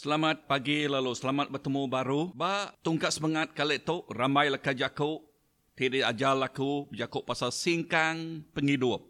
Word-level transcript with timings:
Selamat 0.00 0.48
pagi 0.48 0.88
lalu 0.88 1.12
selamat 1.12 1.52
bertemu 1.52 1.84
baru. 1.84 2.32
Ba 2.32 2.72
tungkat 2.80 3.12
semangat 3.12 3.52
kali 3.52 3.76
tu 3.84 4.00
ramai 4.08 4.48
lekah 4.48 4.72
jakuk. 4.72 5.28
Tidak 5.76 6.00
ajar 6.08 6.32
laku 6.32 6.88
jakuk 6.88 7.28
pasal 7.28 7.52
singkang 7.52 8.40
penghidup. 8.56 9.04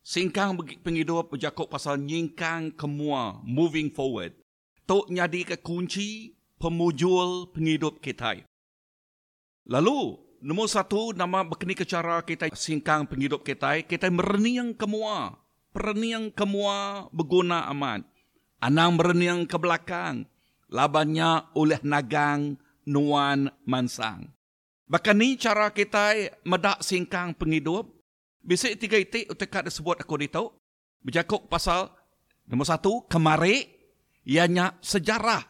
Singkang 0.00 0.56
penghidup 0.80 1.36
jakuk 1.36 1.68
pasal 1.68 2.00
nyingkang 2.00 2.72
kemua 2.72 3.44
moving 3.44 3.92
forward. 3.92 4.32
Tok 4.88 5.12
nyadi 5.12 5.44
ke 5.44 5.60
kunci 5.60 6.32
pemujul 6.56 7.52
penghidup 7.52 8.00
kita. 8.00 8.40
Lalu, 9.68 10.24
nombor 10.40 10.72
satu, 10.72 11.12
nama 11.12 11.44
berkini 11.44 11.76
ke 11.76 11.84
cara 11.84 12.24
kita 12.24 12.48
singkang 12.56 13.04
penghidup 13.04 13.44
kita, 13.44 13.76
kita 13.84 14.08
mereniang 14.08 14.72
kemua. 14.72 15.36
Pereniang 15.76 16.32
kemua 16.32 17.12
berguna 17.12 17.68
amat. 17.68 18.13
Anang 18.64 18.96
berniang 18.96 19.44
ke 19.44 19.60
belakang. 19.60 20.24
Labannya 20.72 21.52
oleh 21.52 21.84
nagang 21.84 22.56
nuan 22.88 23.52
mansang. 23.68 24.32
Bahkan 24.88 25.16
ni 25.20 25.36
cara 25.36 25.68
kita 25.68 26.32
medak 26.48 26.80
singkang 26.80 27.36
penghidup. 27.36 27.92
Bisa 28.40 28.72
tiga 28.72 28.96
itik 28.96 29.28
utekat 29.28 29.68
disebut 29.68 30.00
aku 30.00 30.16
dito. 30.16 30.56
Berjakuk 31.04 31.44
pasal 31.52 31.92
nombor 32.48 32.64
satu, 32.64 33.04
kemari. 33.04 33.68
Ianya 34.24 34.80
sejarah. 34.80 35.44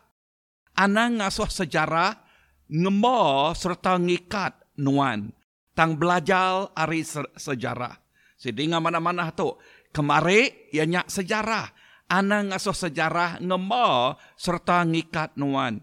Anang 0.75 1.23
ngasuh 1.23 1.47
sejarah 1.47 2.19
ngemo 2.67 3.55
serta 3.55 3.95
ngikat 3.95 4.75
nuan. 4.83 5.31
Tang 5.71 5.95
belajar 5.95 6.75
hari 6.75 7.07
sejarah. 7.39 7.95
Jadi 8.43 8.67
mana-mana 8.67 9.31
tu. 9.31 9.55
Kemari 9.95 10.75
ianya 10.75 11.07
sejarah 11.07 11.84
ana 12.09 12.45
ngasuh 12.45 12.77
sejarah 12.77 13.41
ngema 13.41 14.19
serta 14.37 14.85
ngikat 14.85 15.37
nuan. 15.39 15.81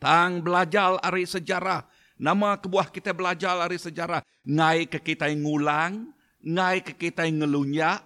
Tang 0.00 0.40
belajar 0.40 0.96
ari 1.04 1.28
sejarah. 1.28 1.84
Nama 2.16 2.56
kebuah 2.56 2.88
kita 2.88 3.12
belajar 3.12 3.60
ari 3.60 3.76
sejarah. 3.76 4.24
Ngai 4.48 4.88
ke 4.88 5.00
kita 5.00 5.28
ngulang. 5.36 6.12
Ngai 6.40 6.80
ke 6.80 6.96
kita 6.96 7.28
ngelunyak. 7.28 8.00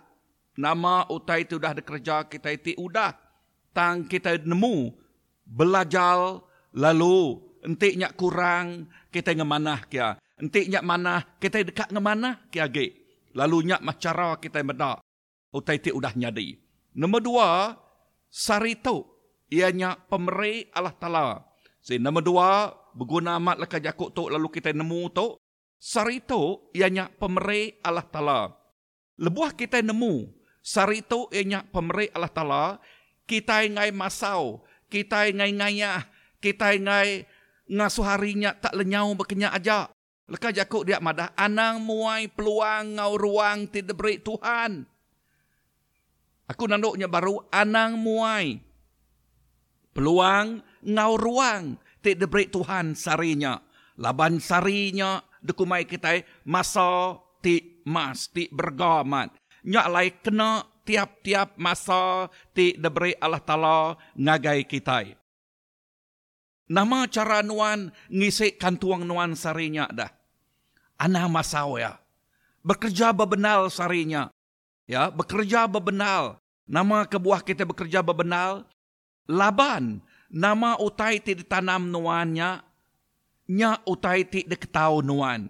Nama 0.59 1.07
utai 1.11 1.47
itu 1.47 1.59
dah 1.59 1.75
kerja 1.75 2.27
kita 2.27 2.51
itu 2.51 2.75
udah. 2.79 3.15
Tang 3.71 4.07
kita 4.07 4.43
nemu. 4.43 4.91
Belajar 5.47 6.43
lalu. 6.75 7.43
Entik 7.63 7.95
nyak 7.95 8.19
kurang. 8.19 8.91
Kita 9.15 9.31
ngemanah 9.31 9.87
kia. 9.87 10.19
Entik 10.35 10.67
nyak 10.67 10.83
mana 10.83 11.23
kita 11.39 11.63
dekat 11.63 11.95
ngemanah 11.95 12.51
kia 12.51 12.67
ge. 12.67 12.91
Lalu 13.39 13.71
nyak 13.71 13.83
macara 13.87 14.35
kita 14.39 14.67
medak. 14.67 14.99
Utai 15.55 15.79
itu 15.79 15.95
udah 15.95 16.11
nyadi. 16.19 16.64
Nombor 16.95 17.21
dua, 17.27 17.51
sarito. 18.31 19.11
Ianya 19.51 19.99
pemeri 20.09 20.71
Allah 20.75 20.95
Ta'ala. 20.95 21.27
Si 21.79 21.99
nombor 22.01 22.23
dua, 22.25 22.73
berguna 22.95 23.37
amat 23.39 23.67
lekah 23.67 23.83
jakuk 23.83 24.15
tu 24.15 24.31
lalu 24.31 24.49
kita 24.51 24.71
nemu 24.71 25.11
tu. 25.11 25.37
Sarito 25.79 26.73
ianya 26.73 27.13
pemeri 27.13 27.77
Allah 27.85 28.07
Ta'ala. 28.07 28.41
Lebuah 29.21 29.53
kita 29.53 29.83
nemu. 29.85 30.33
Sarito 30.65 31.29
ianya 31.35 31.67
pemeri 31.67 32.09
Allah 32.15 32.33
Ta'ala. 32.33 32.65
Kita 33.27 33.63
ingai 33.67 33.93
masau. 33.93 34.65
Kita 34.89 35.29
ingai 35.29 35.53
ngayah. 35.53 36.03
Kita 36.41 36.73
ingai 36.73 37.27
ngasuh 37.69 38.07
harinya 38.07 38.57
tak 38.57 38.75
lenyau 38.79 39.13
berkenyak 39.19 39.53
aja. 39.53 39.91
Lekah 40.25 40.57
jakuk 40.57 40.89
dia 40.89 41.03
madah. 41.05 41.37
Anang 41.37 41.85
muai 41.85 42.33
peluang 42.33 42.97
ngau 42.97 43.13
ruang 43.21 43.69
tidak 43.69 43.99
beri 44.01 44.25
Tuhan. 44.25 44.89
Aku 46.45 46.69
nanduknya 46.69 47.09
baru 47.09 47.41
anang 47.49 47.97
muai. 47.97 48.61
Peluang 49.97 50.61
ngau 50.85 51.13
ruang. 51.17 51.81
Tik 52.05 52.21
diberi 52.21 52.53
Tuhan 52.53 52.93
sarinya. 52.93 53.57
Laban 53.97 54.37
sarinya 54.37 55.25
dekumai 55.41 55.89
kita 55.89 56.21
masa 56.45 57.17
ti 57.41 57.81
mas 57.89 58.29
ti 58.29 58.45
bergamat. 58.53 59.33
Nyak 59.65 59.87
lai 59.89 60.09
kena 60.21 60.69
tiap-tiap 60.85 61.57
masa 61.57 62.29
ti 62.53 62.77
diberi 62.77 63.17
Allah 63.17 63.41
Ta'ala 63.41 63.77
ngagai 64.13 64.69
kita. 64.69 65.17
Nama 66.69 67.09
cara 67.09 67.41
nuan 67.41 67.89
ngisi 68.13 68.61
kantuang 68.61 69.09
nuan 69.09 69.33
sarinya 69.33 69.89
dah. 69.89 70.13
Ana 71.01 71.25
masawa 71.25 71.77
ya. 71.81 71.93
Bekerja 72.61 73.17
bebenal 73.17 73.73
sarinya 73.73 74.34
ya 74.85 75.09
bekerja 75.13 75.69
bebenal 75.69 76.41
nama 76.69 77.05
kebuah 77.09 77.41
kita 77.45 77.65
bekerja 77.69 78.01
bebenal 78.05 78.65
laban 79.29 80.05
nama 80.33 80.77
utai 80.81 81.21
ti 81.21 81.37
ditanam 81.37 81.89
nuannya 81.89 82.75
nya. 83.51 83.81
Utai 83.85 84.25
ti 84.25 84.45
diketau 84.45 85.05
nuan. 85.05 85.49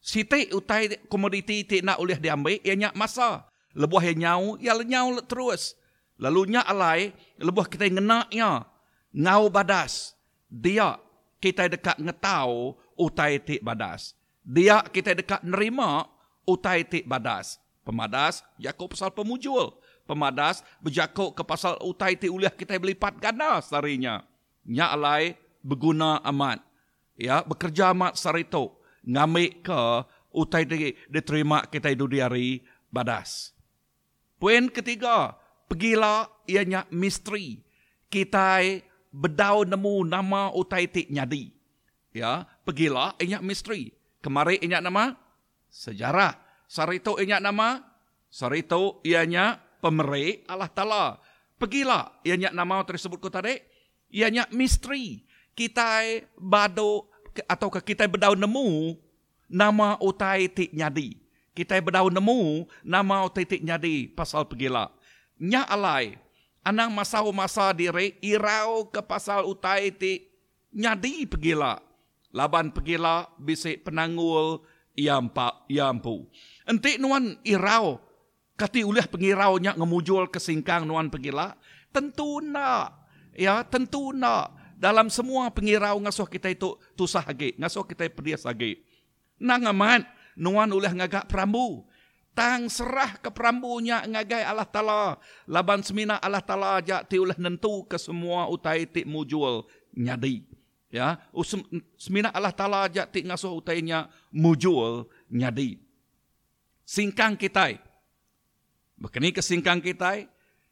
Siti 0.00 0.48
utai 0.54 1.02
komoditi 1.10 1.66
ti 1.66 1.82
nak 1.82 1.98
oleh 1.98 2.16
diambil 2.16 2.62
ia 2.62 2.74
nyak 2.78 2.94
masa. 2.94 3.44
Lebuah 3.76 4.04
yang 4.08 4.18
nyau 4.22 4.42
ia 4.62 4.72
lenyau 4.72 5.20
terus. 5.26 5.76
Lalu 6.16 6.56
nyak 6.56 6.66
alai 6.66 7.12
lebuah 7.36 7.68
kita 7.68 7.90
ngenaknya 7.92 8.64
ngau 9.12 9.44
badas. 9.52 10.16
Dia 10.48 10.96
kita 11.42 11.68
dekat 11.68 12.00
ngetau 12.00 12.78
utai 12.96 13.42
ti 13.42 13.60
badas. 13.60 14.16
Dia 14.46 14.80
kita 14.86 15.12
dekat 15.12 15.42
nerima 15.42 16.06
utai 16.46 16.86
ti 16.86 17.02
badas 17.02 17.58
Pemadas, 17.86 18.42
jakuk 18.58 18.98
pasal 18.98 19.14
pemujul. 19.14 19.70
Pemadas, 20.10 20.66
berjakuk 20.82 21.38
ke 21.38 21.42
pasal 21.46 21.78
utai 21.86 22.18
ti 22.18 22.26
uliah 22.26 22.50
kita 22.50 22.74
berlipat 22.82 23.22
ganda 23.22 23.62
sarinya. 23.62 24.26
Nya 24.66 24.90
alai, 24.90 25.38
berguna 25.62 26.18
amat. 26.26 26.66
Ya, 27.14 27.46
bekerja 27.46 27.94
amat 27.94 28.18
sarito. 28.18 28.82
Ngamik 29.06 29.62
ke 29.62 29.80
utai 30.34 30.66
ti 30.66 30.98
diterima 31.06 31.62
kita 31.70 31.94
hidup 31.94 32.10
di 32.10 32.18
hari 32.18 32.48
badas. 32.90 33.54
Poin 34.42 34.66
ketiga, 34.66 35.38
pergilah 35.70 36.26
ianya 36.50 36.90
misteri. 36.90 37.62
Kita 38.10 38.62
bedau 39.14 39.62
nemu 39.62 40.06
nama 40.10 40.50
utai 40.50 40.90
ti 40.90 41.06
nyadi. 41.06 41.54
Ya, 42.10 42.50
pergilah 42.66 43.14
ianya 43.22 43.38
misteri. 43.38 43.94
Kemarin 44.22 44.58
ianya 44.58 44.82
nama 44.82 45.14
sejarah. 45.70 46.45
Sarito 46.66 47.14
ianya 47.22 47.38
nama? 47.38 47.78
Sarito 48.26 48.98
ianya 49.06 49.62
pemeri 49.78 50.42
Allah 50.50 50.70
Ta'ala. 50.70 51.04
Pergilah 51.56 52.20
ianya 52.26 52.50
nama 52.52 52.82
tersebut 52.82 53.22
ko 53.22 53.30
tadi. 53.30 53.56
Ianya 54.10 54.50
misteri. 54.52 55.24
Kita 55.56 56.04
bado 56.36 57.08
atau 57.48 57.72
kita 57.72 58.04
berdau 58.04 58.36
nemu 58.36 58.98
nama 59.48 59.96
utai 60.02 60.52
tik 60.52 60.74
nyadi. 60.74 61.16
Kita 61.56 61.80
berdau 61.80 62.12
nemu 62.12 62.68
nama 62.84 63.24
utai 63.24 63.48
tik 63.48 63.64
nyadi 63.64 64.12
pasal 64.12 64.44
pergilah. 64.44 64.92
Nya 65.40 65.64
alai. 65.64 66.20
Anang 66.66 66.90
masau 66.90 67.30
masa 67.30 67.70
diri 67.70 68.18
irau 68.18 68.90
ke 68.90 68.98
pasal 69.00 69.46
utai 69.46 69.94
tik 69.94 70.28
nyadi 70.74 71.24
pergilah. 71.24 71.80
Laban 72.34 72.68
pergilah 72.74 73.32
bisik 73.40 73.86
penanggul 73.86 74.60
iampa 74.92 75.64
iampu. 75.72 76.28
Entik 76.66 76.98
nuan 76.98 77.38
irau. 77.46 78.02
Kati 78.58 78.82
uliah 78.82 79.06
pengiraunya 79.06 79.78
ngemujul 79.78 80.26
ke 80.26 80.42
singkang 80.42 80.82
nuan 80.82 81.06
pegila. 81.06 81.54
Tentu 81.94 82.42
nak. 82.42 83.06
Ya, 83.38 83.62
tentu 83.62 84.10
nak. 84.10 84.50
Dalam 84.76 85.06
semua 85.08 85.48
pengirau 85.54 86.02
ngasuh 86.02 86.26
kita 86.26 86.50
itu 86.50 86.74
tusah 86.98 87.22
lagi. 87.22 87.54
Ngasuh 87.54 87.86
kita 87.86 88.10
perdias 88.10 88.42
lagi. 88.42 88.82
Nang 89.38 89.62
aman. 89.62 90.02
Nuan 90.34 90.74
uliah 90.74 90.92
ngagak 90.92 91.30
perambu. 91.30 91.86
Tang 92.36 92.68
serah 92.68 93.16
ke 93.16 93.32
perambunya 93.32 94.04
ngagai 94.04 94.44
Allah 94.44 94.68
Ta'ala. 94.68 95.16
Laban 95.48 95.80
semina 95.80 96.20
Allah 96.20 96.44
Ta'ala 96.44 96.82
ajak 96.82 97.08
ti 97.08 97.16
ulah 97.16 97.38
nentu 97.40 97.88
ke 97.88 97.96
semua 97.96 98.44
utai 98.52 98.84
ti 98.84 99.08
mujul 99.08 99.64
nyadi. 99.96 100.44
Ya, 100.92 101.16
semina 101.96 102.28
Allah 102.36 102.52
Ta'ala 102.52 102.92
ajak 102.92 103.08
ti 103.08 103.24
ngasuh 103.24 103.56
utainya 103.56 104.12
mujul 104.28 105.08
nyadi 105.32 105.85
singkang 106.86 107.34
kita. 107.34 107.74
Bekini 108.96 109.34
ke 109.34 109.42
singkang 109.44 109.82
kita, 109.82 110.24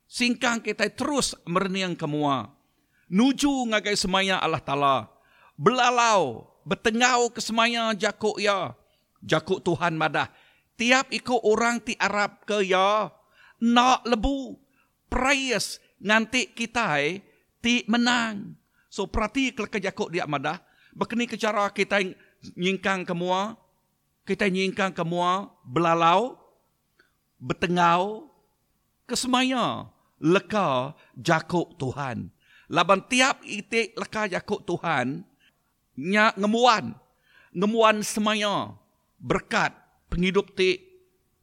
singkang 0.06 0.62
kita 0.62 0.88
terus 0.94 1.34
merniang 1.44 1.98
kemua. 1.98 2.48
Nuju 3.10 3.68
ngagai 3.68 3.98
semaya 3.98 4.40
Allah 4.40 4.62
Ta'ala. 4.62 4.96
Belalau, 5.60 6.48
betengau 6.64 7.28
ke 7.28 7.42
semaya 7.42 7.92
jakuk 7.92 8.40
ya. 8.40 8.72
Jakuk 9.20 9.60
Tuhan 9.60 9.98
madah. 9.98 10.32
Tiap 10.80 11.12
ikut 11.12 11.44
orang 11.44 11.84
ti 11.84 11.92
Arab 12.00 12.48
ke 12.48 12.64
ya. 12.64 13.12
Nak 13.60 14.08
lebu. 14.08 14.56
Prayas 15.12 15.78
nganti 16.00 16.50
kita 16.56 16.96
ti 17.62 17.86
menang. 17.86 18.56
So 18.90 19.06
perhati 19.06 19.54
ke 19.54 19.78
jakuk 19.78 20.10
dia 20.10 20.26
madah. 20.26 20.58
Bekini 20.96 21.28
ke 21.30 21.38
cara 21.38 21.70
kita 21.70 22.02
nyingkang 22.58 23.06
kemua 23.06 23.63
kita 24.24 24.48
nyingkang 24.48 24.96
kemua 24.96 25.52
belalau, 25.64 26.40
betengau, 27.36 28.32
kesemaya. 29.04 29.92
leka 30.24 30.96
jakuk 31.20 31.76
Tuhan. 31.76 32.32
Laban 32.72 33.04
tiap 33.12 33.44
itik 33.44 33.92
leka 33.92 34.24
jakuk 34.24 34.64
Tuhan, 34.64 35.20
nya 36.00 36.32
ngemuan. 36.40 36.96
Ngemuan 37.52 38.00
semaya 38.00 38.72
berkat 39.20 39.76
penghidup 40.08 40.56
ti 40.56 40.80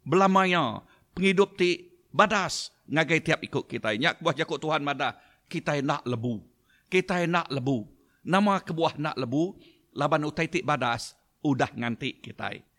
belamaya, 0.01 0.81
penghidup 1.13 1.55
ti 1.55 1.93
badas 2.09 2.73
ngagai 2.89 3.21
tiap 3.21 3.39
ikut 3.45 3.69
kita. 3.69 3.93
Nya 4.01 4.17
buah 4.17 4.33
jakuk 4.33 4.57
Tuhan 4.57 4.81
mada 4.81 5.15
kita 5.45 5.77
nak 5.85 6.01
lebu. 6.09 6.41
Kita 6.89 7.21
nak 7.29 7.47
lebu. 7.53 7.85
Nama 8.25 8.59
kebuah 8.59 8.97
nak 8.97 9.15
lebu, 9.15 9.55
laban 9.93 10.25
utai 10.25 10.49
ti 10.49 10.65
badas, 10.65 11.13
udah 11.45 11.69
nganti 11.69 12.17
kita. 12.17 12.70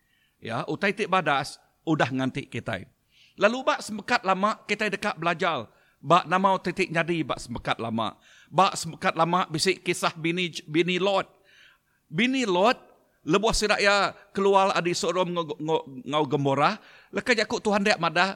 Ya, 0.43 0.67
utai 0.67 0.91
ti 0.91 1.07
badas, 1.07 1.55
udah 1.87 2.11
nganti 2.11 2.43
kita. 2.43 2.83
Lalu 3.39 3.63
bak 3.63 3.79
semekat 3.79 4.27
lama 4.27 4.59
kita 4.67 4.91
dekat 4.91 5.15
belajar. 5.15 5.71
Bak 6.03 6.27
nama 6.27 6.59
titik 6.59 6.91
jadi 6.91 7.23
bak 7.23 7.39
semekat 7.39 7.79
lama. 7.79 8.19
Bak 8.51 8.75
semekat 8.75 9.15
lama 9.15 9.47
bisik 9.47 9.87
kisah 9.87 10.11
bini 10.11 10.51
bini 10.67 10.99
Lot. 10.99 11.31
Bini 12.11 12.43
Lot 12.43 12.75
lebuh 13.23 13.55
sidak 13.55 13.79
ya 13.79 14.11
keluar 14.35 14.75
adi 14.75 14.91
Sodom 14.91 15.31
ngau, 15.31 16.25
gemora. 16.27 16.75
Lekas 17.15 17.39
jakut 17.39 17.63
Tuhan 17.63 17.87
dia 17.87 17.95
madah. 17.95 18.35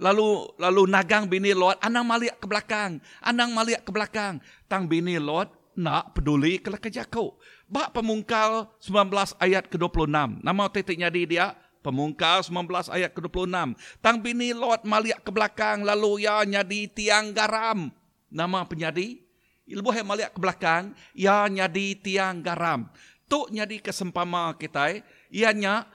Lalu 0.00 0.56
lalu 0.56 0.88
nagang 0.88 1.28
bini 1.28 1.52
Lot, 1.52 1.76
anang 1.84 2.08
maliak 2.08 2.40
ke 2.40 2.46
belakang, 2.48 3.02
anang 3.20 3.52
maliak 3.52 3.84
ke 3.84 3.90
belakang. 3.92 4.40
Tang 4.64 4.88
bini 4.88 5.20
Lot 5.20 5.59
nak 5.78 6.16
peduli 6.16 6.58
ke 6.58 6.70
lekas 6.70 6.94
jakut. 6.94 7.38
Bak 7.70 7.94
pemungkal 7.94 8.70
19 8.82 9.38
ayat 9.38 9.70
ke-26. 9.70 10.42
Nama 10.42 10.64
titiknya 10.70 11.08
di 11.10 11.26
dia, 11.26 11.54
Pemungkal 11.80 12.44
19 12.44 12.92
ayat 12.92 13.16
ke-26. 13.16 13.72
Tang 14.04 14.20
bini 14.20 14.52
Lot 14.52 14.84
maliak 14.84 15.24
ke 15.24 15.32
belakang 15.32 15.80
lalu 15.80 16.28
ia 16.28 16.44
nyadi 16.44 16.92
tiang 16.92 17.32
garam. 17.32 17.88
Nama 18.28 18.68
penyadi? 18.68 19.16
Ilmu 19.64 19.88
yang 19.96 20.04
maliak 20.04 20.36
ke 20.36 20.40
belakang, 20.44 20.92
ia 21.16 21.48
nyadi 21.48 21.96
tiang 21.96 22.44
garam. 22.44 22.84
Tuk 23.30 23.48
nyadi 23.48 23.80
kesempama 23.80 24.52
kita, 24.60 25.00
ianya 25.32 25.88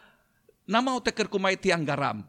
nama 0.65 0.97
utekir 0.97 1.29
kumai 1.29 1.53
tiang 1.53 1.85
garam. 1.85 2.25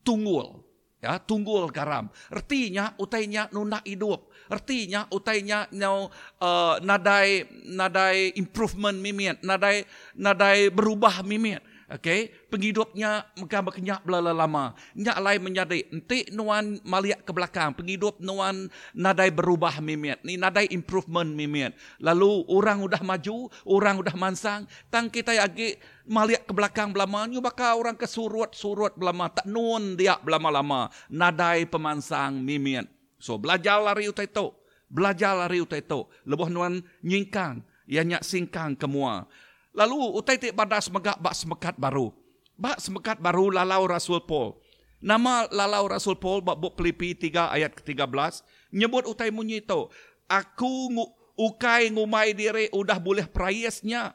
Tunggul. 0.00 0.63
Ya, 1.04 1.20
tunggul 1.20 1.68
garam. 1.68 2.08
Artinya 2.32 2.96
utainya 2.96 3.52
nuna 3.52 3.84
hidup. 3.84 4.32
Artinya 4.48 5.04
utainya 5.12 5.68
nyau 5.68 6.08
uh, 6.40 6.80
nadai 6.80 7.44
nadai 7.68 8.32
improvement 8.40 8.96
mimian, 8.96 9.36
nadai 9.44 9.84
nadai 10.16 10.72
berubah 10.72 11.20
mimian. 11.20 11.60
Okay, 11.84 12.32
penghidupnya 12.48 13.28
maka 13.36 13.60
berkenyak 13.60 14.00
belala 14.08 14.32
lama. 14.32 14.72
Nyak 14.96 15.20
lain 15.20 15.40
menjadi 15.44 15.84
enti 15.92 16.32
nuan 16.32 16.80
maliak 16.80 17.28
ke 17.28 17.32
belakang. 17.36 17.76
Penghidup 17.76 18.24
nuan 18.24 18.72
nadai 18.96 19.28
berubah 19.28 19.84
mimiat. 19.84 20.24
Ni 20.24 20.40
nadai 20.40 20.72
improvement 20.72 21.28
mimiat. 21.28 21.76
Lalu 22.00 22.48
orang 22.48 22.80
udah 22.80 23.04
maju, 23.04 23.52
orang 23.68 24.00
udah 24.00 24.16
mansang. 24.16 24.64
Tang 24.88 25.12
kita 25.12 25.36
lagi 25.36 25.76
maliak 26.08 26.48
ke 26.48 26.56
belakang 26.56 26.88
belama. 26.88 27.28
Nyu 27.28 27.44
baka 27.44 27.76
orang 27.76 28.00
ke 28.00 28.08
surut-surut 28.08 28.96
belama. 28.96 29.28
Tak 29.28 29.44
nun 29.44 30.00
dia 30.00 30.16
belama 30.24 30.48
lama. 30.48 30.88
Nadai 31.12 31.68
pemansang 31.68 32.40
mimiat. 32.40 32.88
So 33.20 33.36
belajar 33.36 33.76
lari 33.84 34.08
utai 34.08 34.24
tu. 34.24 34.56
Belajar 34.88 35.36
lari 35.36 35.60
utai 35.60 35.84
tu. 35.84 36.08
Lebuh 36.24 36.48
nuan 36.48 36.80
nyingkang. 37.04 37.60
Ya 37.84 38.00
nyak 38.00 38.24
singkang 38.24 38.72
kemua. 38.72 39.28
Lalu 39.74 40.14
utai 40.14 40.38
tik 40.38 40.54
pada 40.54 40.78
semegak 40.78 41.18
bak 41.18 41.34
semekat 41.34 41.74
baru. 41.74 42.14
Bak 42.54 42.78
semekat 42.78 43.18
baru 43.18 43.50
lalau 43.50 43.90
Rasul 43.90 44.22
Paul. 44.22 44.54
Nama 45.02 45.50
lalau 45.50 45.90
Rasul 45.90 46.16
Paul 46.16 46.40
bak 46.40 46.56
buk 46.56 46.78
Filipi 46.78 47.12
3 47.12 47.52
ayat 47.52 47.74
ke-13 47.76 48.40
nyebut 48.72 49.04
utai 49.04 49.34
munyi 49.34 49.60
itu. 49.60 49.90
Aku 50.30 50.88
ngu, 50.94 51.04
ukai 51.38 51.90
ngumai 51.90 52.32
diri 52.32 52.70
udah 52.72 52.98
boleh 53.02 53.26
prayesnya. 53.26 54.14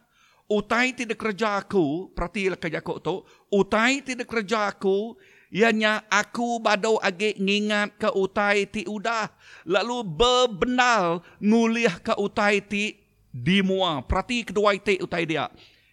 Utai 0.49 0.97
tidak 0.97 1.21
kerja 1.21 1.61
aku, 1.61 2.09
perhati 2.17 2.49
kerja 2.57 2.81
aku 2.81 2.97
tu. 2.97 3.21
Utai 3.53 4.01
tidak 4.01 4.25
kerja 4.25 4.73
aku, 4.73 5.13
ianya 5.53 6.01
aku 6.09 6.57
badau 6.57 6.97
agi 6.97 7.37
ngingat 7.37 8.01
ke 8.01 8.09
utai 8.09 8.65
ti 8.65 8.81
udah. 8.89 9.29
Lalu 9.69 10.01
bebenal 10.09 11.21
nguliah 11.37 12.01
ke 12.01 12.17
utai 12.17 12.65
ti 12.65 12.97
di 13.29 13.61
mua. 13.61 14.01
Perhati 14.03 14.45
kedua 14.45 14.73
itu 14.75 14.99
utai 15.01 15.25
dia. 15.25 15.49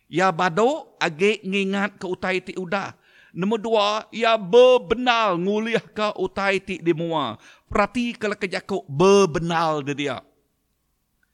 Ya 0.06 0.30
bado 0.30 0.96
age 1.00 1.42
ngingat 1.42 2.00
ke 2.00 2.06
utai 2.06 2.40
ti 2.40 2.54
udah. 2.56 2.94
Nombor 3.36 3.60
dua, 3.60 3.88
ya 4.16 4.40
bebenal 4.40 5.36
nguliah 5.36 5.84
ke 5.84 6.08
utai 6.16 6.56
ti 6.56 6.80
di 6.80 6.96
mua. 6.96 7.36
Perhati 7.68 8.16
kalau 8.16 8.38
kejakuk 8.38 8.88
bebenal 8.88 9.84
dia. 9.84 10.24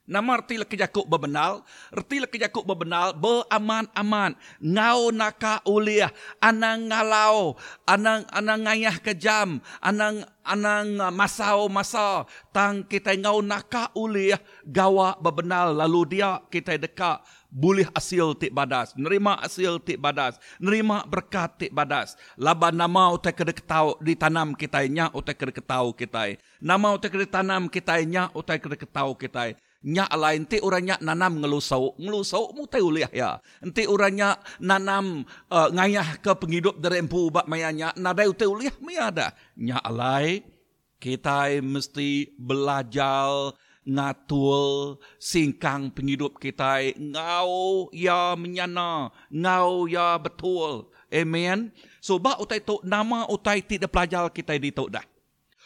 Nama 0.03 0.35
arti 0.35 0.59
laki 0.59 0.75
jakuk 0.75 1.07
bebenal, 1.07 1.63
arti 1.95 2.19
laki 2.19 2.35
jakuk 2.35 2.67
bebenal, 2.67 3.15
beraman-aman, 3.15 4.35
ngau 4.59 5.15
naka 5.15 5.63
uliah, 5.63 6.11
anang 6.43 6.91
ngalau, 6.91 7.55
anang 7.87 8.27
anang 8.35 8.67
ngayah 8.67 8.99
kejam, 8.99 9.63
anang 9.79 10.27
anang 10.43 10.99
masau 11.15 11.71
masa, 11.71 12.27
tang 12.51 12.83
kita 12.83 13.15
ngau 13.15 13.47
naka 13.47 13.95
uliah, 13.95 14.43
gawa 14.67 15.15
bebenal, 15.23 15.71
lalu 15.71 16.19
dia 16.19 16.43
kita 16.51 16.83
dekat, 16.83 17.23
boleh 17.47 17.87
hasil 17.95 18.35
tik 18.35 18.51
badas, 18.51 18.99
nerima 18.99 19.39
hasil 19.39 19.79
tik 19.87 20.03
badas, 20.03 20.35
nerima 20.59 21.07
berkat 21.07 21.63
tik 21.63 21.71
badas. 21.71 22.19
Laba 22.35 22.75
nama 22.75 23.15
utai 23.15 23.31
kena 23.31 23.55
ketau 23.55 23.95
ditanam 24.03 24.59
kita 24.59 24.83
nya 24.91 25.15
utai 25.15 25.39
kena 25.39 25.55
ketau 25.55 25.95
kita. 25.95 26.43
Nama 26.59 26.91
utai 26.91 27.07
kena 27.07 27.27
tanam 27.31 27.71
kita 27.71 28.03
nya 28.03 28.35
utai 28.35 28.59
kena 28.59 28.75
ketau 28.75 29.15
kita 29.15 29.55
nya 29.83 30.07
lain 30.11 30.47
ti 30.47 30.63
orangnya 30.63 30.99
nanam 31.03 31.43
ngelusau. 31.43 31.99
Ngelusau 31.99 32.55
mu 32.55 32.71
tahu 32.71 32.95
liah 32.95 33.13
ya. 33.13 33.31
Enti 33.59 33.87
orangnya 33.87 34.39
nanam 34.63 35.27
uh, 35.51 35.69
ngayah 35.75 36.23
ke 36.23 36.33
penghidup 36.39 36.79
dari 36.79 37.03
empu 37.03 37.31
bak 37.35 37.51
mayanya 37.51 37.91
nadai 37.99 38.31
tahu 38.31 38.63
liah 38.63 38.75
mi 38.79 38.95
ada. 38.95 39.35
Nya 39.59 39.83
alai 39.83 40.47
kita 41.03 41.59
mesti 41.59 42.31
belajar 42.39 43.59
ngatul 43.83 45.03
singkang 45.19 45.91
penghidup 45.91 46.39
kita 46.39 46.95
ngau 46.95 47.91
ya 47.91 48.39
menyana 48.39 49.11
ngau 49.27 49.91
ya 49.91 50.15
betul. 50.23 50.95
Amen. 51.13 51.75
So 51.99 52.17
bak 52.23 52.39
utai 52.41 52.63
tu 52.63 52.79
nama 52.87 53.27
utai 53.29 53.61
tidak 53.61 53.91
pelajar 53.91 54.31
kita 54.31 54.57
di 54.57 54.71
tu 54.71 54.87
dah. 54.87 55.05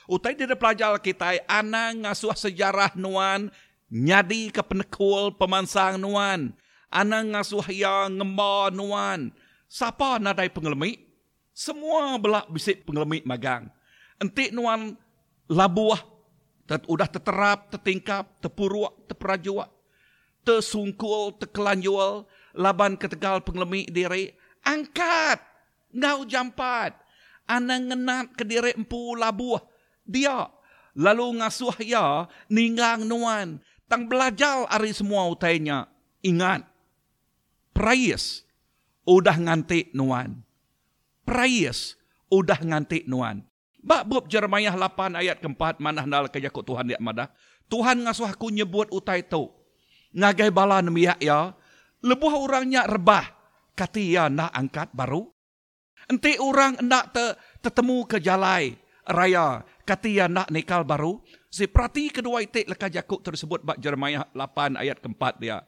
Utai 0.07 0.39
tidak 0.39 0.63
pelajar 0.63 0.95
kita 1.03 1.43
anang 1.51 2.07
ngasuh 2.07 2.35
sejarah 2.35 2.95
nuan 2.95 3.51
nyadi 3.91 4.51
ke 4.51 4.63
penekul 4.63 5.35
pemansang 5.35 6.01
nuan, 6.01 6.55
anang 6.91 7.35
ngasuh 7.35 7.67
ya 7.71 8.11
ngemba 8.11 8.71
nuan. 8.75 9.31
Siapa 9.67 10.23
nadai 10.23 10.51
pengelmi? 10.51 11.03
Semua 11.57 12.21
belak 12.21 12.53
bisik 12.53 12.85
pengelmi 12.85 13.25
magang. 13.25 13.73
Entik 14.21 14.53
nuan 14.53 14.97
labuah, 15.49 16.01
tet, 16.69 16.85
udah 16.87 17.09
terterap, 17.09 17.73
tertingkap, 17.73 18.41
terpuruak, 18.43 18.95
terperajuak, 19.09 19.71
tersungkul, 20.43 21.35
terkelanjual, 21.39 22.27
laban 22.55 22.99
ketegal 22.99 23.41
pengelmi 23.43 23.89
diri, 23.89 24.33
angkat, 24.65 25.41
ngau 25.95 26.25
jampat, 26.25 26.97
anang 27.47 27.89
ngenat 27.93 28.35
ke 28.35 28.45
diri 28.45 28.75
empu 28.75 29.15
labuah, 29.15 29.63
dia, 30.03 30.49
lalu 30.97 31.41
ngasuh 31.41 31.77
ya, 31.85 32.27
ninggang 32.49 33.05
nuan, 33.05 33.61
Tang 33.87 34.11
belajar 34.11 34.67
hari 34.67 34.91
semua 34.91 35.31
utainya. 35.31 35.87
Ingat. 36.27 36.67
Prayes. 37.71 38.43
Udah 39.07 39.39
ngantik 39.39 39.95
nuan. 39.95 40.43
Prayes. 41.23 41.95
Udah 42.27 42.59
ngantik 42.59 43.07
nuan. 43.07 43.47
Bak 43.87 44.11
bub 44.11 44.27
Jeremiah 44.27 44.75
8 44.75 45.15
ayat 45.15 45.39
keempat. 45.39 45.79
Mana 45.79 46.03
hendal 46.03 46.27
kejakut 46.27 46.67
Tuhan 46.67 46.91
dia 46.91 46.99
madah. 46.99 47.31
Tuhan 47.71 48.03
ngasuh 48.03 48.35
aku 48.35 48.51
nyebut 48.51 48.91
utai 48.91 49.23
tu. 49.23 49.55
Ngagai 50.11 50.51
bala 50.51 50.83
nemiak 50.83 51.23
ya. 51.23 51.55
Lebuh 52.03 52.35
orangnya 52.35 52.91
rebah. 52.91 53.31
Kati 53.79 54.19
ya 54.19 54.27
nak 54.27 54.51
angkat 54.51 54.91
baru. 54.91 55.31
Enti 56.11 56.39
orang 56.39 56.79
nak 56.83 57.15
te, 57.15 57.39
tetemu 57.63 58.03
ke 58.11 58.19
jalai 58.19 58.75
raya. 59.07 59.63
Kati 59.87 60.19
ya 60.19 60.27
nak 60.27 60.51
nikal 60.51 60.83
baru. 60.83 61.23
Seperti 61.57 62.13
kedua 62.13 62.45
itik 62.45 62.69
lekas 62.69 62.93
Jakub 62.93 63.25
tersebut 63.25 63.65
bak 63.65 63.81
Jeremiah 63.81 64.29
8 64.37 64.77
ayat 64.77 65.01
keempat 65.01 65.41
dia. 65.41 65.65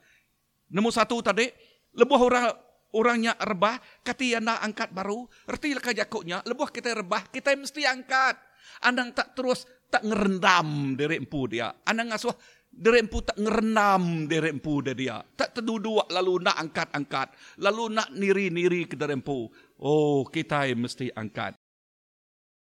Nombor 0.69 0.93
satu 0.93 1.25
tadi, 1.25 1.49
lebuh 1.97 2.21
orang 2.21 2.53
orangnya 2.93 3.33
rebah, 3.41 3.81
kata 4.05 4.37
yang 4.37 4.45
nak 4.45 4.61
angkat 4.61 4.93
baru, 4.93 5.25
erti 5.49 5.73
lekas 5.73 5.97
Jakubnya, 5.97 6.45
lebuh 6.45 6.69
kita 6.69 6.93
rebah, 6.93 7.25
kita 7.33 7.57
mesti 7.57 7.89
angkat. 7.89 8.37
Andang 8.85 9.17
tak 9.17 9.33
terus 9.33 9.65
tak 9.89 10.05
ngerendam 10.05 10.93
dari 10.93 11.17
empu 11.17 11.49
dia. 11.49 11.73
Andang 11.89 12.13
ngasuh 12.13 12.37
dari 12.69 13.01
empu 13.01 13.25
tak 13.25 13.41
ngerendam 13.41 14.29
dari 14.29 14.53
empu 14.53 14.85
dia. 14.85 15.25
Tak 15.25 15.57
terduduk 15.57 16.05
lalu 16.13 16.45
nak 16.45 16.57
angkat-angkat. 16.69 17.33
Lalu 17.65 17.97
nak 17.97 18.13
niri-niri 18.13 18.85
ke 18.85 18.93
dari 18.93 19.17
empu. 19.17 19.49
Oh, 19.81 20.29
kita 20.29 20.69
mesti 20.77 21.09
angkat. 21.17 21.57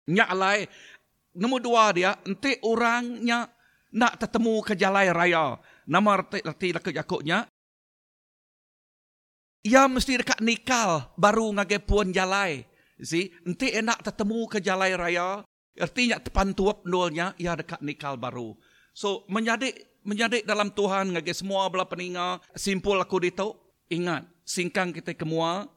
Nyak 0.08 0.30
lai, 0.32 0.64
nombor 1.38 1.62
dua 1.62 1.94
dia, 1.94 2.12
nanti 2.26 2.58
orangnya 2.66 3.48
nak 3.94 4.20
tertemu 4.20 4.60
ke 4.66 4.74
jalan 4.76 5.08
raya. 5.14 5.56
Nama 5.88 6.10
reti 6.20 6.74
laki 6.74 6.92
jakuknya. 6.92 7.48
Ia 9.64 9.88
mesti 9.90 10.20
dekat 10.20 10.38
nikal 10.44 11.12
baru 11.16 11.54
ngage 11.56 11.80
puan 11.82 12.12
jalai. 12.12 12.66
See, 12.98 13.30
nanti 13.46 13.70
enak 13.72 14.02
tertemu 14.02 14.50
ke 14.50 14.58
jalan 14.58 14.92
raya. 14.98 15.46
Artinya 15.78 16.18
tepan 16.18 16.50
tuap 16.52 16.82
nolnya, 16.82 17.38
ia 17.38 17.54
dekat 17.54 17.78
nikal 17.86 18.18
baru. 18.18 18.58
So, 18.90 19.22
menyadik 19.30 20.02
menyadik 20.02 20.42
dalam 20.42 20.74
Tuhan 20.74 21.14
ngage 21.14 21.30
semua 21.38 21.70
belah 21.70 21.86
peninga. 21.86 22.42
Simpul 22.58 22.98
aku 22.98 23.22
dito, 23.22 23.78
ingat, 23.86 24.26
singkang 24.42 24.90
kita 24.90 25.14
kemua, 25.14 25.70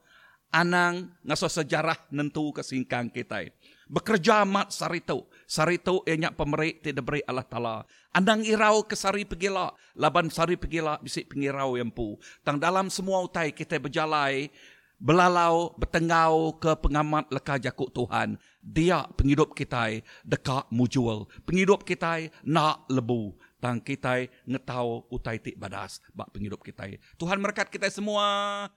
anang 0.50 1.14
ngaso 1.22 1.46
sejarah 1.46 1.96
nentu 2.10 2.50
ke 2.50 2.66
singkang 2.66 3.08
kita. 3.08 3.46
Bekerja 3.92 4.48
mat 4.48 4.72
sarito. 4.72 5.28
Sarito 5.44 6.00
ianya 6.08 6.32
pemerik 6.32 6.80
tidak 6.80 7.04
beri 7.04 7.20
Allah 7.28 7.44
Ta'ala. 7.44 7.76
Anang 8.16 8.40
irau 8.40 8.88
ke 8.88 8.96
sari 8.96 9.28
pegila. 9.28 9.68
Laban 10.00 10.32
sari 10.32 10.56
pegila 10.56 10.96
bisik 10.96 11.28
pengirau 11.28 11.76
yang 11.76 11.92
pu. 11.92 12.16
Tang 12.40 12.56
dalam 12.56 12.88
semua 12.88 13.20
utai 13.20 13.52
kita 13.52 13.76
berjalai. 13.76 14.48
Belalau, 14.96 15.76
bertengau 15.76 16.56
ke 16.56 16.72
pengamat 16.80 17.28
leka 17.28 17.60
jakuk 17.60 17.92
Tuhan. 17.92 18.40
Dia 18.64 19.04
penghidup 19.12 19.52
kita 19.52 20.00
dekat 20.24 20.64
mujual. 20.72 21.28
Penghidup 21.44 21.84
kita 21.84 22.32
nak 22.48 22.88
lebu. 22.88 23.36
Tang 23.60 23.76
kita 23.76 24.24
ngetau 24.48 25.04
utai 25.12 25.36
tik 25.36 25.60
badas. 25.60 26.00
Bak 26.16 26.32
penghidup 26.32 26.64
kita. 26.64 26.96
Tuhan 27.20 27.44
merkat 27.44 27.68
kita 27.68 27.92
semua. 27.92 28.72